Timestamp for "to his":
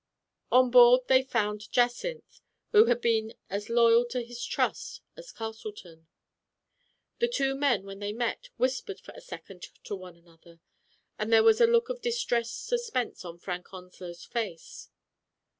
4.05-4.43